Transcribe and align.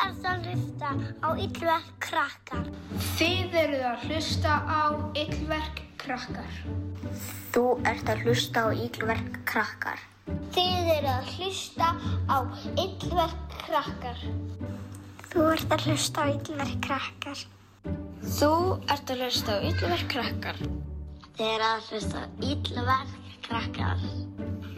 ert 0.00 0.24
að 0.24 0.46
hlusta 0.48 0.90
á 1.20 1.28
Yllverk 1.36 1.88
krakkar. 2.00 2.68
Þið 3.18 3.56
eruð 3.62 3.82
að 3.90 4.04
hlusta 4.08 4.54
á 4.64 4.82
Yllverk 5.20 5.82
krakkar. 6.00 6.54
Þú 7.52 7.64
ert 7.90 8.12
að 8.12 8.22
hlusta 8.24 8.64
á 8.64 8.68
Yllverk 8.72 9.40
krakkar. 9.50 10.00
Þið 10.54 10.90
eru 10.94 11.10
að 11.12 11.32
hlusta 11.36 11.90
á 12.30 12.38
Yllverk 12.84 13.56
krakkar. 13.66 14.24
Þú 15.30 15.46
ert 15.52 15.76
að 15.76 15.86
hlusta 15.88 16.24
á 16.24 16.26
Yllverk 16.32 16.80
krakkar. 16.86 17.44
Þú 18.38 18.52
ert 18.88 19.12
að 19.12 19.24
hlusta 19.26 19.52
á 19.52 19.58
Yllverk 19.68 20.08
krakkar. 20.14 20.64
Þið 21.36 21.46
eru 21.50 21.68
að 21.68 21.90
hlusta 21.90 22.24
á 22.24 22.28
Yllverk 22.54 23.14
krakkar. 23.44 24.08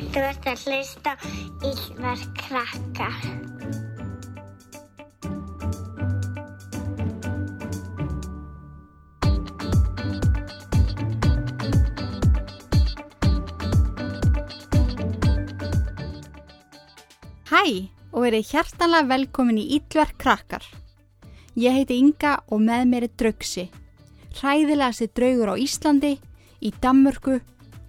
Þú 0.03 0.27
ert 0.27 0.53
að 0.53 0.67
hlusta 0.67 1.15
á 1.15 1.23
Yllverk 1.71 2.37
krakkar. 2.43 3.91
Og 18.13 18.27
verið 18.27 18.53
hjartanlega 18.53 19.09
velkomin 19.09 19.61
í 19.61 19.69
Ítlverk 19.79 20.19
krakkar. 20.21 20.65
Ég 21.57 21.75
heiti 21.77 21.99
Inga 22.01 22.39
og 22.53 22.61
með 22.65 22.85
mér 22.89 23.07
er 23.09 23.17
Draugsi. 23.21 23.67
Hræðilegasti 24.33 25.11
draugur 25.13 25.53
á 25.53 25.55
Íslandi, 25.61 26.15
í 26.65 26.71
Danmörku 26.81 27.41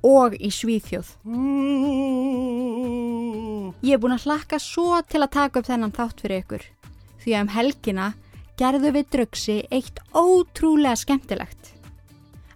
og 0.04 0.36
í 0.36 0.50
Svíþjóð. 0.52 1.14
Ég 3.84 3.96
er 3.96 4.02
búin 4.02 4.16
að 4.16 4.28
hlakka 4.28 4.60
svo 4.60 5.00
til 5.08 5.22
að 5.24 5.34
taka 5.38 5.62
upp 5.62 5.70
þennan 5.70 5.96
þátt 5.96 6.24
fyrir 6.24 6.44
ykkur. 6.44 6.66
Því 7.24 7.36
að 7.36 7.46
um 7.46 7.54
helgina 7.56 8.10
gerðu 8.60 8.92
við 8.98 9.08
Draugsi 9.16 9.58
eitt 9.72 10.02
ótrúlega 10.12 11.00
skemmtilegt. 11.00 11.72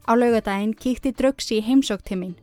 Á 0.08 0.12
laugadaginn 0.16 0.76
kíkti 0.76 1.14
Draugsi 1.16 1.60
í 1.60 1.66
heimsóktimmin. 1.68 2.36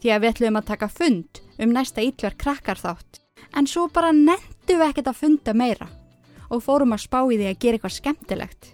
Því 0.00 0.12
að 0.12 0.22
við 0.22 0.32
ætlum 0.32 0.60
að 0.60 0.68
taka 0.72 0.88
fund 0.92 1.40
um 1.60 1.72
næsta 1.72 2.04
Ítlverk 2.04 2.40
krakkar 2.40 2.80
þátt. 2.80 3.20
En 3.56 3.68
svo 3.68 3.86
bara 3.92 4.12
nettu 4.66 4.80
við 4.80 4.90
ekkert 4.90 5.08
að 5.12 5.18
funda 5.20 5.52
meira 5.54 5.86
og 6.50 6.62
fórum 6.62 6.94
að 6.94 7.04
spá 7.04 7.20
í 7.30 7.36
því 7.38 7.46
að 7.46 7.58
gera 7.62 7.76
eitthvað 7.76 7.94
skemmtilegt. 7.94 8.66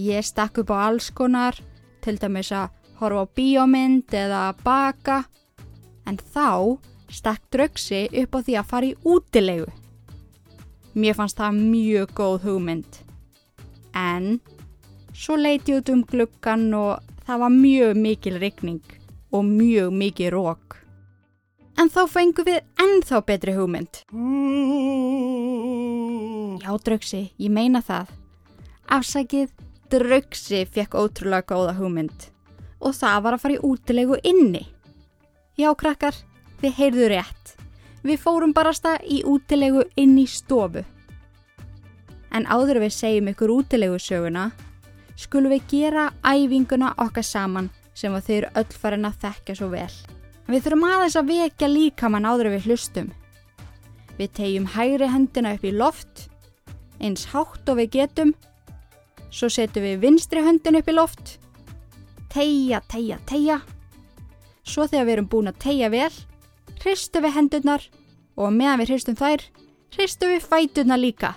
Ég 0.00 0.24
stakk 0.24 0.60
upp 0.62 0.70
á 0.72 0.88
alls 0.88 1.10
konar, 1.12 1.56
til 2.00 2.16
dæmis 2.16 2.48
að 2.56 2.72
horfa 2.96 3.24
á 3.28 3.32
bíómynd 3.36 4.14
eða 4.16 4.54
baka, 4.64 5.24
en 6.08 6.16
þá 6.16 6.80
stakk 7.12 7.44
draugsi 7.52 8.06
upp 8.22 8.32
á 8.32 8.40
því 8.40 8.56
að 8.56 8.70
fara 8.70 8.88
í 8.88 8.96
útilegu. 9.04 9.68
Mér 10.96 11.16
fannst 11.20 11.36
það 11.36 11.60
mjög 11.60 12.14
góð 12.16 12.48
hugmynd. 12.48 13.00
En 13.92 14.40
svo 15.12 15.36
leiti 15.36 15.74
ég 15.74 15.82
út 15.82 15.92
um 15.92 16.04
gluggan 16.08 16.68
og 16.72 17.04
það 17.28 17.44
var 17.44 17.52
mjög 17.52 18.00
mikil 18.08 18.40
rigning 18.40 18.96
og 19.32 19.44
mjög 19.44 19.92
mikil 19.92 20.32
rók. 20.32 20.80
En 21.78 21.86
þá 21.94 22.00
fengum 22.10 22.46
við 22.48 22.56
ennþá 22.82 23.20
betri 23.22 23.52
hugmynd. 23.54 24.00
Já, 26.58 26.72
draugsi, 26.82 27.20
ég 27.38 27.52
meina 27.54 27.78
það. 27.86 28.10
Afsakið, 28.98 29.52
draugsi 29.92 30.64
fekk 30.66 30.96
ótrúlega 30.98 31.46
góða 31.52 31.76
hugmynd. 31.78 32.26
Og 32.82 32.96
það 32.98 33.22
var 33.22 33.36
að 33.36 33.44
fara 33.44 33.54
í 33.54 33.62
útilegu 33.70 34.18
inni. 34.26 34.64
Já, 35.58 35.70
krakkar, 35.78 36.18
þið 36.58 36.76
heyrðu 36.80 37.08
rétt. 37.14 37.54
Við 38.02 38.22
fórum 38.26 38.54
barasta 38.54 38.96
í 39.06 39.22
útilegu 39.22 39.86
inn 39.94 40.18
í 40.18 40.26
stofu. 40.26 40.82
En 42.34 42.50
áður 42.50 42.82
við 42.82 42.94
segjum 42.98 43.30
ykkur 43.30 43.54
útilegu 43.54 44.02
söguna, 44.02 44.50
skulum 45.14 45.54
við 45.54 45.70
gera 45.70 46.10
æfinguna 46.26 46.96
okkar 46.98 47.26
saman 47.26 47.70
sem 47.94 48.14
að 48.14 48.26
þau 48.26 48.36
eru 48.42 48.54
öll 48.62 48.78
farin 48.82 49.08
að 49.08 49.20
þekka 49.28 49.58
svo 49.58 49.70
vel. 49.78 49.90
Við 50.48 50.64
þurfum 50.64 50.84
aðeins 50.88 51.16
að 51.20 51.30
vekja 51.32 51.68
líkamann 51.68 52.24
áður 52.24 52.48
við 52.54 52.68
hlustum. 52.70 53.08
Við 54.16 54.30
tegjum 54.38 54.68
hægri 54.72 55.08
hendina 55.12 55.50
upp 55.54 55.64
í 55.68 55.72
loft, 55.76 56.22
eins 57.04 57.26
hátt 57.34 57.68
og 57.68 57.76
við 57.76 57.90
getum. 57.98 58.30
Svo 59.28 59.50
setjum 59.52 59.84
við 59.84 59.98
vinstri 60.06 60.40
höndin 60.42 60.78
upp 60.80 60.88
í 60.88 60.94
loft. 60.96 61.34
Tegja, 62.32 62.80
tegja, 62.88 63.18
tegja. 63.28 63.58
Svo 64.64 64.86
þegar 64.88 65.04
við 65.04 65.14
erum 65.18 65.28
búin 65.28 65.50
að 65.52 65.60
tegja 65.66 65.90
vel, 65.92 66.14
hristum 66.80 67.26
við 67.26 67.36
hendurnar 67.36 67.84
og 68.40 68.54
meðan 68.56 68.80
við 68.80 68.94
hristum 68.94 69.18
þær, 69.20 69.44
hristum 69.96 70.32
við 70.32 70.46
fæturnar 70.48 71.00
líka. 71.02 71.34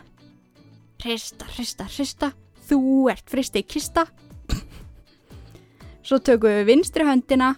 Hrista, 1.03 1.49
hrista, 1.51 1.89
hrista, 1.91 2.31
þú 2.69 3.09
ert 3.11 3.27
fristi 3.27 3.65
kista. 3.67 4.05
Svo 5.99 6.21
tökum 6.23 6.61
við 6.61 6.71
vinstri 6.71 7.07
höndina 7.07 7.57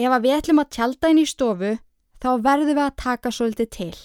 Ef 0.00 0.08
að 0.08 0.22
við 0.24 0.32
ætlum 0.38 0.62
að 0.62 0.70
tjálta 0.72 1.08
inn 1.12 1.18
í 1.20 1.26
stofu, 1.28 1.74
þá 2.22 2.30
verðum 2.40 2.76
við 2.78 2.84
að 2.86 2.98
taka 3.02 3.32
svolítið 3.36 3.68
til. 3.74 3.96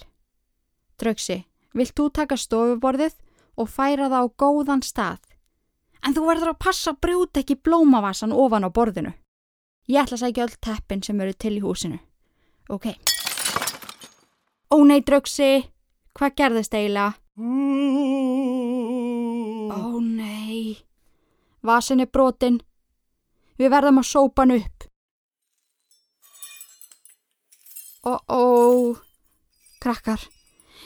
Draugsi, 1.00 1.38
vilt 1.72 1.95
þú 1.95 2.07
taka 2.17 2.35
stofuborðið 2.39 3.16
og 3.56 3.69
færa 3.72 4.09
það 4.11 4.28
á 4.28 4.35
góðan 4.44 4.83
stað? 4.83 5.22
En 6.03 6.16
þú 6.16 6.25
verður 6.28 6.51
að 6.51 6.63
passa 6.67 6.91
að 6.91 7.00
brjóta 7.06 7.41
ekki 7.41 7.56
blómavassan 7.63 8.35
ofan 8.35 8.67
á 8.67 8.69
borðinu. 8.75 9.13
Ég 9.88 10.01
ætla 10.03 10.19
að 10.19 10.23
segja 10.25 10.44
öll 10.50 10.57
teppin 10.67 11.03
sem 11.06 11.22
eru 11.22 11.33
til 11.33 11.56
í 11.56 11.63
húsinu. 11.63 12.00
Ok. 12.67 12.91
Ó 14.75 14.77
nei, 14.83 15.00
draugsi, 15.00 15.72
hvað 16.17 16.35
gerðist 16.41 16.75
eiginlega? 16.75 17.16
Ó 19.72 20.00
nei, 20.03 20.75
vasin 21.63 22.03
er 22.03 22.12
brotin. 22.12 22.59
Við 23.56 23.72
verðum 23.72 24.03
að 24.03 24.12
sópa 24.12 24.44
hann 24.44 24.57
upp. 24.59 24.75
Ó, 28.06 28.14
ó, 28.30 28.94
krakkar, 29.82 30.22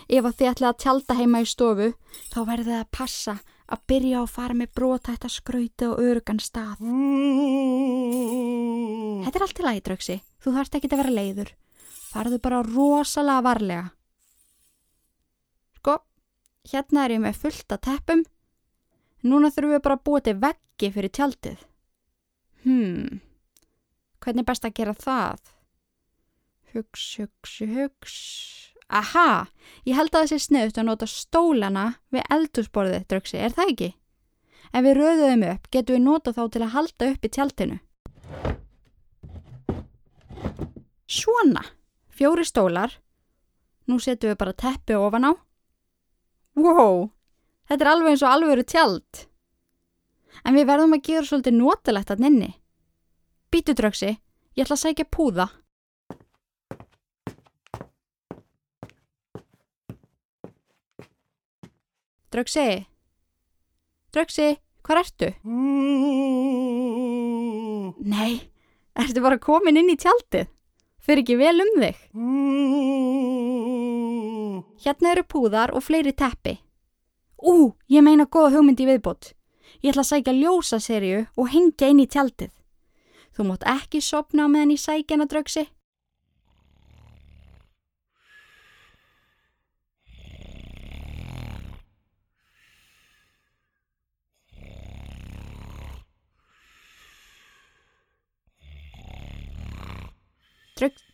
ef 0.07 0.23
að 0.23 0.35
þið 0.39 0.49
ætlaði 0.53 0.69
að 0.69 0.77
tjálta 0.83 1.15
heima 1.19 1.41
í 1.43 1.47
stofu, 1.51 1.87
þá 2.31 2.37
verðið 2.47 2.77
að 2.77 2.91
passa 2.95 3.33
að 3.69 3.81
byrja 3.91 4.21
að 4.21 4.31
fara 4.37 4.55
með 4.55 4.71
brotætt 4.79 5.27
að 5.27 5.33
skrauti 5.33 5.89
og 5.89 5.99
örugan 5.99 6.39
stað. 6.39 6.79
Þetta 9.25 9.35
er 9.35 9.45
allt 9.45 9.57
til 9.59 9.67
lagi, 9.67 9.83
draugsi. 9.89 10.17
Þú 10.39 10.55
þarfst 10.55 10.79
ekki 10.79 10.91
að 10.93 11.01
vera 11.03 11.17
leiður. 11.17 11.53
Farðu 12.09 12.39
bara 12.47 12.63
rosalega 12.65 13.45
varlega. 13.45 13.85
Sko, 15.81 15.99
hérna 16.71 17.03
er 17.03 17.17
ég 17.17 17.23
með 17.27 17.43
fullt 17.43 17.75
af 17.75 17.83
teppum. 17.83 18.23
Núna 19.27 19.51
þurfum 19.51 19.75
við 19.75 19.85
bara 19.85 19.99
að 19.99 20.05
búa 20.07 20.23
til 20.23 20.39
veggi 20.39 20.95
fyrir 20.95 21.11
tjaldið. 21.19 21.59
Hmm, 22.63 23.19
hvernig 24.23 24.47
er 24.47 24.51
best 24.53 24.67
að 24.67 24.77
gera 24.79 24.95
það? 24.95 25.58
Hugs, 26.73 27.05
hugs, 27.17 27.59
hugs. 27.59 28.17
Aha, 28.89 29.47
ég 29.85 29.97
held 29.97 30.13
að 30.13 30.23
það 30.23 30.31
sé 30.31 30.37
sniðut 30.43 30.77
að 30.81 30.87
nota 30.87 31.07
stólana 31.09 31.85
við 32.13 32.25
eldhúsborðið, 32.33 33.05
draugsi, 33.09 33.37
er 33.37 33.53
það 33.53 33.71
ekki? 33.73 33.89
Ef 34.69 34.85
við 34.85 34.97
röðuðum 34.97 35.45
upp, 35.49 35.69
getum 35.73 35.97
við 35.97 36.03
nota 36.05 36.33
þá 36.33 36.41
til 36.53 36.61
að 36.65 36.73
halda 36.75 37.09
upp 37.13 37.25
í 37.25 37.31
tjaldinu. 37.33 37.77
Svona, 41.09 41.63
fjóri 42.13 42.45
stólar. 42.45 42.93
Nú 43.89 43.97
setjum 43.97 44.33
við 44.33 44.41
bara 44.41 44.53
teppi 44.53 44.97
ofan 44.97 45.25
á. 45.25 45.31
Wow, 46.59 47.09
þetta 47.69 47.85
er 47.85 47.91
alveg 47.93 48.13
eins 48.13 48.25
og 48.25 48.33
alveg 48.33 48.57
eru 48.57 48.67
tjald. 48.69 49.23
En 50.45 50.57
við 50.57 50.69
verðum 50.69 50.93
að 50.97 51.05
gera 51.07 51.25
svolítið 51.25 51.57
notalegt 51.57 52.13
að 52.13 52.21
nynni. 52.25 52.51
Býtu 53.49 53.73
draugsi, 53.73 54.13
ég 54.53 54.65
ætla 54.65 54.77
að 54.77 54.83
sækja 54.83 55.09
púða. 55.09 55.49
Draugsi, 62.29 62.85
Draugsi, 64.13 64.51
hvað 64.85 64.99
ertu? 65.01 65.29
Nei, 68.05 68.33
ertu 69.01 69.23
bara 69.25 69.39
komin 69.41 69.79
inn 69.81 69.89
í 69.89 69.95
tjaldið? 69.97 70.45
Fyrir 71.01 71.23
ekki 71.23 71.37
vel 71.39 71.63
um 71.63 71.71
þig? 71.81 71.97
Hérna 74.85 75.15
eru 75.15 75.23
púðar 75.25 75.73
og 75.73 75.81
fleiri 75.87 76.13
teppi. 76.13 76.59
Ú, 77.41 77.73
ég 77.89 78.05
meina 78.05 78.29
góða 78.29 78.53
hugmynd 78.59 78.81
í 78.83 78.87
viðbót. 78.91 79.33
Ég 79.81 79.89
ætla 79.95 80.05
að 80.05 80.11
sækja 80.11 80.33
ljósaserju 80.37 81.25
og 81.33 81.49
hengja 81.49 81.89
inn 81.89 82.03
í 82.03 82.07
tjaldið. 82.13 82.53
Þú 83.33 83.49
mátt 83.49 83.65
ekki 83.65 84.03
sopna 84.05 84.45
meðan 84.51 84.75
ég 84.75 84.81
sækja 84.85 85.17
hana 85.17 85.25
draugsi. 85.25 85.65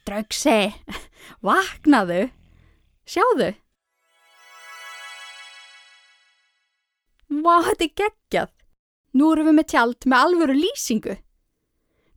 Draugsi, 0.06 0.74
vaknaðu, 1.46 2.28
sjáðu. 3.10 3.54
Vá, 7.46 7.56
þetta 7.68 7.86
er 7.86 7.94
geggjað. 8.02 8.52
Nú 9.16 9.31
erum 9.34 9.50
við 9.50 9.57
með 9.60 9.69
tjald 9.72 10.07
með 10.12 10.25
alvöru 10.25 10.57
lýsingu. 10.60 11.16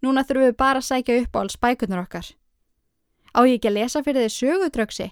Núna 0.05 0.25
þurfum 0.27 0.49
við 0.51 0.59
bara 0.59 0.83
að 0.83 0.89
sækja 0.89 1.21
upp 1.23 1.37
á 1.37 1.39
alls 1.43 1.59
bækunar 1.59 2.05
okkar. 2.05 2.27
Á 3.35 3.41
ég 3.47 3.59
ekki 3.59 3.71
að 3.71 3.79
lesa 3.79 4.03
fyrir 4.05 4.27
þið 4.27 4.35
sögudraugsi? 4.35 5.07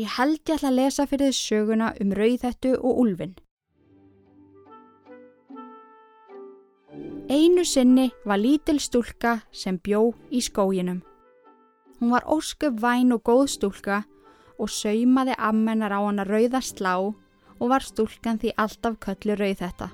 Ég 0.00 0.16
held 0.16 0.40
ég 0.40 0.56
ætla 0.56 0.70
að 0.70 0.78
lesa 0.78 1.06
fyrir 1.10 1.30
þið 1.30 1.38
söguna 1.40 1.92
um 2.00 2.14
rauðhettu 2.16 2.74
og 2.78 3.00
úlfin. 3.04 3.34
Einu 7.30 7.62
sinni 7.64 8.10
var 8.26 8.40
lítil 8.42 8.80
stúlka 8.82 9.36
sem 9.54 9.76
bjó 9.78 10.08
í 10.34 10.40
skóginum. 10.42 10.96
Hún 12.00 12.10
var 12.10 12.24
ósköp 12.26 12.80
væn 12.82 13.12
og 13.14 13.22
góð 13.22 13.44
stúlka 13.52 14.00
og 14.58 14.66
saumaði 14.66 15.36
ammennar 15.38 15.94
á 15.94 16.02
hana 16.02 16.24
rauða 16.26 16.58
slá 16.58 16.96
og 16.98 17.68
var 17.70 17.86
stúlkan 17.86 18.40
því 18.42 18.50
alltaf 18.58 18.96
köllu 18.98 19.36
rauðhetta. 19.38 19.92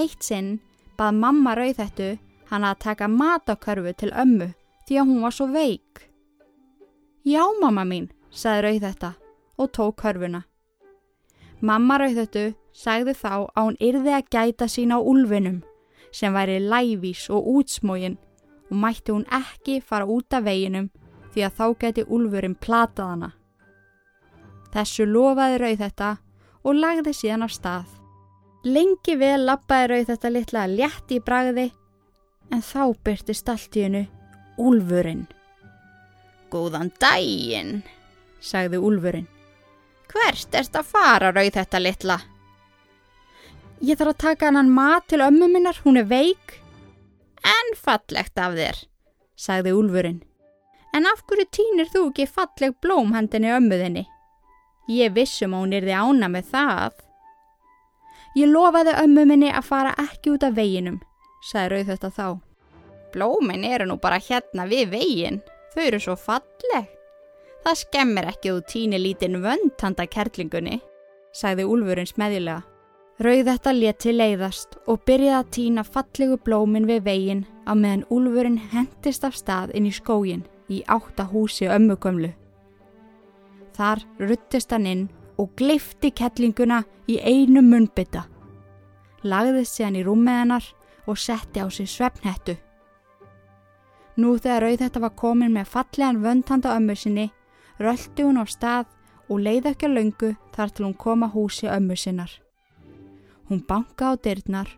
Eitt 0.00 0.24
sinn 0.24 0.62
bað 0.96 1.20
mamma 1.20 1.52
rauðhettu 1.60 2.16
hann 2.48 2.64
að 2.64 2.80
taka 2.86 3.08
matakörfu 3.08 3.92
til 3.92 4.10
ömmu 4.16 4.48
því 4.88 4.98
að 5.02 5.12
hún 5.12 5.20
var 5.26 5.36
svo 5.36 5.50
veik. 5.52 6.08
Já, 7.28 7.44
mamma 7.60 7.84
mín, 7.84 8.08
sagði 8.32 8.64
rauðhetta 8.70 9.12
og 9.60 9.72
tók 9.76 10.00
körfuna. 10.00 10.46
Mamma 11.60 12.00
rauðhettu 12.00 12.54
sagði 12.72 13.12
þá 13.12 13.52
að 13.52 13.62
hún 13.66 13.80
yrði 13.92 14.16
að 14.16 14.28
gæta 14.32 14.72
sín 14.72 14.96
á 14.96 15.04
úlfinum 15.04 15.60
sem 16.14 16.34
væri 16.34 16.60
lævís 16.62 17.26
og 17.34 17.46
útsmógin 17.56 18.16
og 18.70 18.76
mætti 18.82 19.12
hún 19.12 19.26
ekki 19.40 19.80
fara 19.82 20.06
út 20.06 20.34
af 20.34 20.44
veginum 20.46 20.90
því 21.34 21.46
að 21.46 21.56
þá 21.58 21.66
geti 21.80 22.04
úlfurinn 22.06 22.54
platað 22.54 23.10
hana. 23.12 23.30
Þessu 24.74 25.06
lofaði 25.06 25.60
rauðhetta 25.62 26.10
og 26.64 26.78
lagði 26.78 27.14
síðan 27.14 27.46
af 27.46 27.54
stað. 27.54 27.88
Lengi 28.64 29.16
vel 29.20 29.46
lappaði 29.46 29.90
rauðhetta 29.90 30.30
litla 30.30 30.66
létt 30.70 31.12
í 31.12 31.20
bragði 31.20 31.68
en 32.54 32.62
þá 32.62 32.94
byrtist 33.04 33.50
allt 33.50 33.76
í 33.76 33.86
hennu 33.86 34.04
úlfurinn. 34.58 35.26
Góðan 36.54 36.92
daginn, 37.02 37.82
sagði 38.40 38.78
úlfurinn. 38.78 39.26
Hvert 40.14 40.54
erst 40.54 40.76
að 40.78 40.90
fara 40.94 41.32
rauðhetta 41.34 41.80
litla? 41.82 42.20
Ég 43.84 43.98
þarf 44.00 44.14
að 44.14 44.22
taka 44.22 44.48
hann 44.54 44.70
mat 44.72 45.04
til 45.12 45.20
ömmu 45.20 45.48
minnar, 45.52 45.76
hún 45.84 45.98
er 46.00 46.06
veik. 46.08 46.54
En 47.44 47.74
fallegt 47.76 48.40
af 48.40 48.54
þér, 48.56 48.78
sagði 49.36 49.74
úlfurinn. 49.76 50.22
En 50.96 51.04
af 51.10 51.20
hverju 51.28 51.44
týnir 51.52 51.90
þú 51.92 52.06
ekki 52.08 52.26
falleg 52.30 52.78
blóm 52.80 53.12
hendinni 53.12 53.52
ömmuðinni? 53.52 54.06
Ég 54.88 55.12
vissum 55.16 55.52
að 55.56 55.64
hún 55.66 55.76
er 55.76 55.88
því 55.88 55.98
ána 56.00 56.32
með 56.32 56.48
það. 56.54 56.96
Ég 58.40 58.52
lofaði 58.54 58.96
ömmu 59.04 59.28
minni 59.28 59.52
að 59.52 59.68
fara 59.68 59.94
ekki 60.00 60.32
út 60.32 60.48
af 60.48 60.56
veginum, 60.56 61.00
sagði 61.50 61.74
rauð 61.74 61.92
þetta 61.92 62.14
þá. 62.16 62.28
Blómin 63.12 63.68
eru 63.68 63.88
nú 63.90 64.00
bara 64.00 64.22
hérna 64.22 64.64
við 64.70 64.94
vegin, 64.96 65.42
þau 65.74 65.82
eru 65.84 66.00
svo 66.00 66.16
falleg. 66.16 66.88
Það 67.64 67.82
skemmir 67.84 68.32
ekki 68.32 68.48
að 68.48 68.62
þú 68.62 68.70
týnir 68.72 69.04
lítinn 69.04 69.42
vönd 69.44 69.76
handa 69.82 70.08
kerlingunni, 70.08 70.80
sagði 71.36 71.68
úlfurinn 71.68 72.08
smæðilega. 72.08 72.62
Rauð 73.22 73.46
þetta 73.46 73.72
leti 73.76 74.10
leiðast 74.10 74.72
og 74.90 75.04
byrjaði 75.06 75.36
að 75.38 75.50
týna 75.54 75.82
fallegu 75.86 76.34
blómin 76.42 76.88
við 76.88 77.04
veginn 77.06 77.44
á 77.62 77.78
meðan 77.78 78.02
úlfurinn 78.10 78.58
hendist 78.72 79.22
af 79.22 79.36
stað 79.38 79.70
inn 79.78 79.86
í 79.86 79.92
skógin 79.94 80.42
í 80.66 80.80
átta 80.90 81.28
húsi 81.30 81.68
ömmugömlu. 81.70 82.32
Þar 83.78 84.02
ruttist 84.18 84.74
hann 84.74 84.90
inn 84.90 85.06
og 85.38 85.54
gleifti 85.54 86.10
kettlinguna 86.10 86.82
í 87.06 87.20
einu 87.22 87.62
munnbytta. 87.62 88.24
Lagðist 89.22 89.78
sér 89.78 89.92
hann 89.92 90.02
í 90.02 90.02
rúmið 90.02 90.40
hennar 90.40 90.70
og 91.06 91.18
setti 91.18 91.62
á 91.62 91.70
sig 91.70 91.86
svefnhettu. 91.86 92.56
Nú 94.18 94.34
þegar 94.42 94.66
rauð 94.66 94.82
þetta 94.82 95.06
var 95.06 95.14
komin 95.14 95.54
með 95.54 95.70
fallegan 95.70 96.22
vöndhanda 96.22 96.74
ömmu 96.74 96.98
sinni, 96.98 97.30
röldi 97.78 98.26
hún 98.26 98.42
á 98.42 98.44
stað 98.50 98.90
og 99.30 99.38
leiði 99.38 99.70
ekki 99.70 99.86
að 99.86 100.00
löngu 100.00 100.36
þar 100.54 100.74
til 100.74 100.88
hún 100.88 100.98
koma 100.98 101.30
húsi 101.30 101.70
ömmu 101.70 101.94
sinnar. 101.94 102.43
Hún 103.48 103.60
banka 103.68 104.12
á 104.12 104.12
dyrnar 104.16 104.70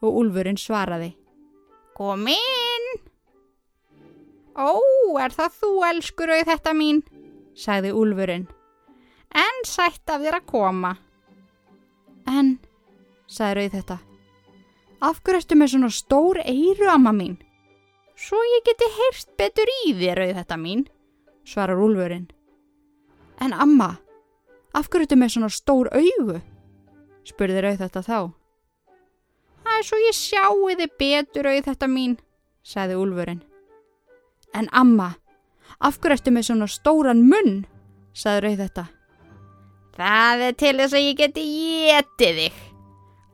og 0.00 0.20
úlfurinn 0.22 0.58
svaraði. 0.60 1.12
Kom 1.96 2.26
inn! 2.32 2.86
Ó, 4.56 4.72
er 5.20 5.34
það 5.36 5.58
þú, 5.60 5.72
elskur 5.90 6.32
auð 6.32 6.48
þetta 6.48 6.72
mín? 6.76 7.02
sagði 7.56 7.92
úlfurinn. 7.96 8.46
En 9.36 9.64
sætt 9.68 10.08
af 10.08 10.22
þér 10.24 10.38
að 10.40 10.46
koma. 10.48 10.92
En, 12.28 12.56
sagði 13.28 13.66
auð 13.66 13.76
þetta. 13.76 13.98
Af 15.04 15.20
hverju 15.20 15.42
ertu 15.42 15.58
með 15.60 15.72
svona 15.74 15.92
stór 15.92 16.40
eiru, 16.40 16.88
amma 16.88 17.12
mín? 17.12 17.36
Svo 18.16 18.40
ég 18.40 18.64
geti 18.64 18.88
heyrst 18.96 19.34
betur 19.36 19.68
í 19.84 19.92
þér, 19.98 20.22
auð 20.24 20.36
þetta 20.40 20.56
mín, 20.60 20.86
svarar 21.44 21.80
úlfurinn. 21.84 22.30
En 23.44 23.52
amma, 23.52 23.98
af 24.72 24.88
hverju 24.88 25.04
ertu 25.04 25.18
með 25.20 25.34
svona 25.36 25.52
stór 25.52 25.92
augu? 25.92 26.40
Spurði 27.26 27.62
rauð 27.64 27.82
þetta 27.84 28.02
þá. 28.06 28.18
Það 29.66 29.78
er 29.78 29.86
svo 29.88 30.00
ég 30.00 30.16
sjáu 30.16 30.68
þið 30.78 30.92
betur 31.00 31.48
auð 31.50 31.62
þetta 31.66 31.88
mín, 31.90 32.18
sagði 32.62 32.98
úlfurinn. 33.02 33.42
En 34.54 34.68
amma, 34.72 35.10
af 35.82 35.98
hverju 36.00 36.16
ertu 36.16 36.32
með 36.32 36.48
svona 36.48 36.68
stóran 36.70 37.24
munn, 37.26 37.64
sagði 38.16 38.44
rauð 38.46 38.62
þetta. 38.64 38.86
Það 39.96 40.46
er 40.46 40.56
til 40.60 40.74
þess 40.78 40.96
að 40.96 41.04
ég 41.06 41.18
geti 41.20 41.44
getið 41.88 42.40
þig, 42.40 42.56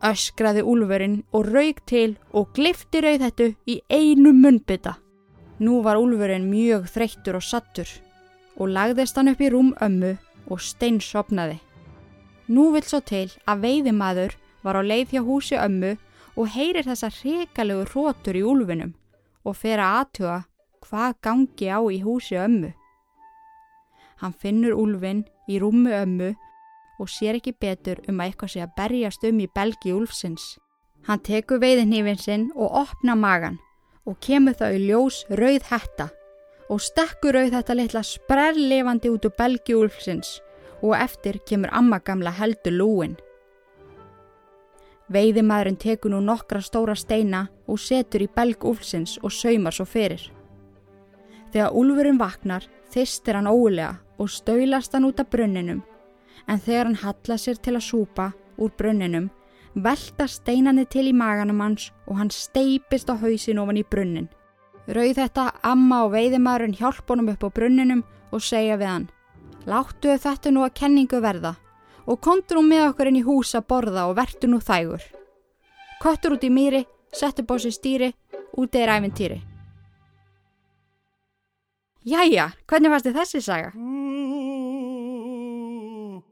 öskraði 0.08 0.62
úlfurinn 0.72 1.18
og 1.34 1.48
raug 1.50 1.82
til 1.90 2.08
og 2.32 2.52
glifti 2.56 3.02
rauð 3.02 3.26
þetta 3.26 3.48
í 3.66 3.80
einu 3.90 4.32
munnbytta. 4.36 4.96
Nú 5.62 5.82
var 5.84 6.00
úlfurinn 6.00 6.48
mjög 6.50 6.88
þreyttur 6.90 7.38
og 7.38 7.46
sattur 7.46 7.90
og 8.58 8.72
lagðist 8.72 9.16
hann 9.18 9.30
upp 9.32 9.40
í 9.40 9.50
rúm 9.52 9.72
ömmu 9.82 10.16
og 10.50 10.60
steinsopnaði. 10.60 11.60
Nú 12.48 12.72
vil 12.74 12.82
svo 12.82 13.00
til 13.06 13.28
að 13.46 13.62
veiðimaður 13.66 14.34
var 14.62 14.78
á 14.78 14.82
leið 14.82 15.14
hjá 15.14 15.22
húsi 15.22 15.58
ömmu 15.58 15.96
og 16.36 16.48
heyrir 16.54 16.86
þessa 16.86 17.10
hrikalegu 17.12 17.84
rótur 17.92 18.38
í 18.38 18.42
úlfinum 18.42 18.94
og 19.46 19.58
fer 19.58 19.82
að 19.82 19.98
aðtuga 20.00 20.38
hvað 20.82 21.18
gangi 21.22 21.68
á 21.70 21.80
í 21.86 22.00
húsi 22.02 22.38
ömmu. 22.38 22.72
Hann 24.22 24.34
finnur 24.38 24.74
úlfin 24.78 25.24
í 25.50 25.58
rúmi 25.62 25.94
ömmu 25.94 26.32
og 27.02 27.10
sér 27.10 27.38
ekki 27.38 27.54
betur 27.58 28.02
um 28.08 28.20
að 28.20 28.30
eitthvað 28.30 28.52
sé 28.54 28.62
að 28.62 28.74
berjast 28.78 29.26
um 29.26 29.40
í 29.42 29.48
belgi 29.54 29.94
úlfsins. 29.94 30.44
Hann 31.06 31.22
tekur 31.26 31.62
veiðinhífin 31.62 32.18
sinn 32.18 32.50
og 32.54 32.74
opna 32.84 33.16
magan 33.18 33.58
og 34.06 34.18
kemur 34.22 34.54
þá 34.58 34.66
í 34.74 34.82
ljós 34.86 35.22
rauð 35.30 35.66
hætta 35.70 36.10
og 36.70 36.82
stekkur 36.82 37.36
rauð 37.36 37.54
þetta 37.56 37.76
litla 37.78 38.02
sprellifandi 38.06 39.10
út 39.10 39.26
úr 39.26 39.34
belgi 39.38 39.76
úlfsins 39.78 40.40
og 40.82 40.96
eftir 40.98 41.38
kemur 41.46 41.70
amma 41.72 42.00
gamla 42.04 42.32
heldur 42.34 42.74
lúin. 42.74 43.16
Veiðimæðurinn 45.12 45.78
tekur 45.78 46.12
nú 46.12 46.20
nokkra 46.24 46.62
stóra 46.64 46.94
steina 46.96 47.46
og 47.68 47.80
setur 47.80 48.24
í 48.24 48.30
belg 48.32 48.64
úlsins 48.64 49.18
og 49.22 49.32
saumar 49.34 49.74
svo 49.76 49.84
fyrir. 49.84 50.22
Þegar 51.52 51.76
úlfurinn 51.76 52.20
vaknar 52.20 52.64
þistir 52.92 53.36
hann 53.36 53.50
ólega 53.50 53.96
og 54.18 54.30
stöylast 54.32 54.94
hann 54.96 55.08
út 55.08 55.20
af 55.20 55.30
brunninum 55.30 55.82
en 56.48 56.58
þegar 56.58 56.88
hann 56.88 57.02
halla 57.02 57.38
sér 57.38 57.60
til 57.60 57.76
að 57.76 57.88
súpa 57.88 58.30
úr 58.58 58.72
brunninum 58.78 59.30
velta 59.74 60.26
steinanni 60.28 60.84
til 60.88 61.08
í 61.08 61.16
maganum 61.16 61.60
hans 61.60 61.90
og 62.06 62.18
hann 62.20 62.30
steipist 62.30 63.10
á 63.12 63.16
hausin 63.16 63.60
ofan 63.60 63.80
í 63.80 63.84
brunnin. 63.84 64.28
Rauð 64.88 65.18
þetta 65.20 65.50
amma 65.62 66.04
og 66.06 66.14
veiðimæðurinn 66.16 66.78
hjálp 66.78 67.08
honum 67.08 67.30
upp 67.32 67.44
á 67.46 67.48
brunninum 67.54 68.04
og 68.32 68.42
segja 68.42 68.78
við 68.80 68.90
hann 68.90 69.10
Láttu 69.62 70.16
þetta 70.18 70.50
nú 70.50 70.64
að 70.66 70.74
kenningu 70.80 71.20
verða 71.22 71.54
og 72.10 72.18
kontur 72.18 72.58
nú 72.58 72.64
með 72.66 72.88
okkur 72.88 73.10
inn 73.10 73.20
í 73.20 73.26
hús 73.26 73.52
að 73.54 73.68
borða 73.70 74.08
og 74.10 74.16
vertu 74.18 74.50
nú 74.50 74.58
þægur. 74.58 75.04
Köttur 76.02 76.34
út 76.34 76.42
í 76.42 76.50
mýri, 76.50 76.82
settu 77.14 77.44
bósi 77.46 77.70
stýri, 77.70 78.10
úti 78.58 78.82
er 78.82 78.90
æfintýri. 78.96 79.38
Jæja, 82.02 82.48
hvernig 82.66 82.90
varst 82.90 83.06
þið 83.06 83.18
þessi 83.20 83.42
saga? 83.46 83.70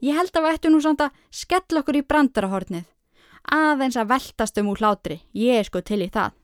Ég 0.03 0.17
held 0.17 0.35
að 0.35 0.43
við 0.43 0.57
ættum 0.57 0.75
nú 0.75 0.81
samt 0.83 1.05
að 1.05 1.15
skella 1.31 1.85
okkur 1.85 2.01
í 2.01 2.03
brandarahornið. 2.03 2.83
Aðeins 3.47 3.95
að 3.95 4.11
veltast 4.11 4.59
um 4.59 4.73
úr 4.73 4.83
hlátri. 4.83 5.21
Ég 5.31 5.61
er 5.61 5.69
sko 5.69 5.79
til 5.79 6.01
í 6.03 6.11
það. 6.11 6.35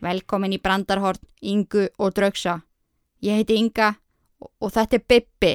Velkomin 0.00 0.54
í 0.56 0.60
brandarhorn, 0.62 1.20
Ingu 1.44 1.88
og 2.00 2.14
Draugsa. 2.16 2.60
Ég 3.20 3.36
heiti 3.36 3.58
Inga 3.60 3.92
og, 4.40 4.70
þetta 4.72 4.96
er 4.96 5.04
Bibbi. 5.04 5.52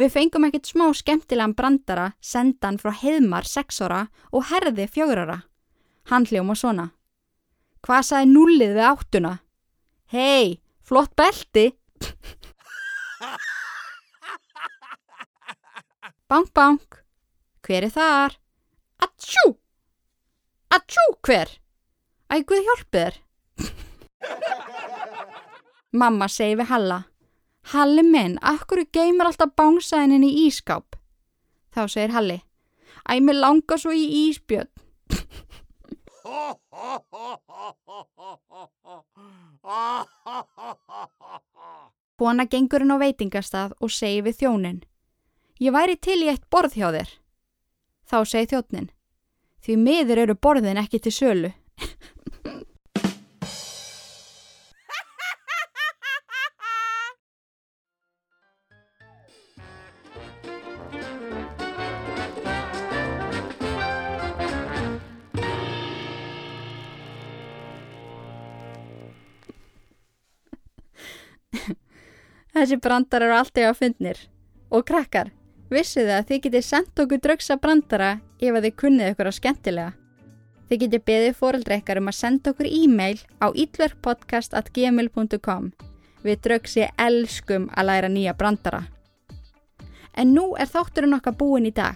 Við 0.00 0.12
fengum 0.14 0.46
ekkert 0.46 0.70
smá 0.70 0.86
skemmtilegan 0.96 1.52
brandara 1.58 2.06
sendan 2.24 2.78
frá 2.80 2.94
Heðmar 2.96 3.44
6 3.44 3.82
ára 3.84 4.06
og 4.32 4.46
Herði 4.48 4.86
4 4.88 5.26
ára. 5.26 5.42
Hann 6.08 6.24
hljóma 6.30 6.56
svona. 6.56 6.86
Hvað 7.84 8.06
saði 8.08 8.30
nullið 8.30 8.76
við 8.78 8.86
áttuna? 8.86 9.34
Hei, 10.14 10.60
flott 10.86 11.12
belti! 11.18 11.70
Bank, 16.30 16.52
bank. 16.54 17.02
Hver 17.66 17.88
er 17.88 17.92
þar? 17.92 18.38
Atsjú! 19.02 19.59
Atsjú, 20.70 21.04
hver? 21.26 21.48
Æ, 22.30 22.34
Guð 22.46 22.62
hjálpi 22.66 22.98
þér. 22.98 23.14
Mamma 25.92 26.28
segi 26.30 26.54
við 26.60 26.70
Halla. 26.70 26.98
Halli 27.72 28.04
minn, 28.06 28.36
akkur 28.52 28.84
geymur 28.94 29.28
alltaf 29.30 29.50
bánsæðinin 29.58 30.24
í 30.26 30.30
ískáp? 30.46 30.96
Þá 31.74 31.82
segir 31.90 32.14
Halli. 32.14 32.38
Æ, 33.10 33.18
mér 33.18 33.40
langar 33.42 33.78
svo 33.82 33.90
í 33.94 34.06
ísbjörn. 34.28 34.70
Kona 42.20 42.44
gengur 42.46 42.84
inn 42.84 42.94
á 42.94 42.98
veitingastað 43.00 43.74
og 43.80 43.90
segi 43.90 44.22
við 44.26 44.38
þjónin. 44.42 44.80
Ég 45.60 45.74
væri 45.74 45.96
til 45.96 46.20
í 46.22 46.30
eitt 46.32 46.46
borð 46.52 46.76
hjá 46.78 46.90
þér. 46.94 47.10
Þá 48.06 48.18
segi 48.28 48.50
þjónin. 48.52 48.90
Því 49.60 49.76
miður 49.76 50.24
eru 50.24 50.34
borðin 50.34 50.80
ekki 50.80 51.02
til 51.04 51.12
sölu. 51.12 51.52
Þessi 72.60 72.76
brandar 72.82 73.24
eru 73.24 73.36
alltaf 73.38 73.68
að 73.70 73.78
fundnir. 73.78 74.18
Og 74.70 74.84
krakkar, 74.86 75.30
vissu 75.70 76.00
þið 76.02 76.16
að 76.16 76.26
þið 76.28 76.38
getið 76.46 76.64
sendt 76.66 77.02
okkur 77.04 77.20
drögsa 77.24 77.54
brandara 77.62 78.10
ef 78.40 78.52
að 78.54 78.64
þið 78.66 78.78
kunnið 78.82 79.10
ykkur 79.12 79.30
á 79.30 79.32
skemmtilega. 79.38 79.92
Þið 80.70 80.78
getið 80.84 81.06
beðið 81.10 81.38
fóreldra 81.38 81.78
ykkar 81.80 81.98
um 81.98 82.10
að 82.10 82.20
senda 82.20 82.46
okkur 82.52 82.68
e-mail 82.70 83.18
á 83.42 83.46
illverkpodcast.gmail.com 83.50 85.64
Við 86.20 86.36
drögsi 86.44 86.84
elskum 87.00 87.70
að 87.74 87.86
læra 87.88 88.08
nýja 88.12 88.34
brandara. 88.36 88.82
En 90.14 90.34
nú 90.36 90.54
er 90.60 90.68
þátturinn 90.68 91.16
okkar 91.16 91.34
búin 91.38 91.66
í 91.66 91.72
dag. 91.74 91.94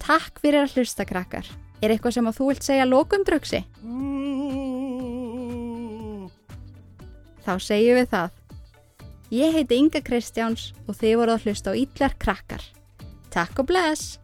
Takk 0.00 0.40
fyrir 0.42 0.62
að 0.64 0.72
hlusta 0.76 1.04
krakkar. 1.08 1.46
Er 1.80 1.90
eitthvað 1.94 2.14
sem 2.18 2.28
að 2.28 2.36
þú 2.36 2.44
vilt 2.50 2.64
segja 2.66 2.86
lókum 2.88 3.22
drögsi? 3.24 3.60
Þá 7.40 7.52
segjum 7.64 7.98
við 7.98 8.08
það. 8.12 8.30
Ég 9.30 9.54
heiti 9.54 9.74
Inga 9.78 10.00
Kristjáns 10.02 10.72
og 10.86 10.94
þið 10.98 11.16
voru 11.20 11.32
að 11.36 11.44
hlusta 11.46 11.72
á 11.72 11.78
Ítlar 11.78 12.12
krakkar. 12.20 12.62
Takk 13.30 13.58
og 13.62 13.66
bless! 13.66 14.18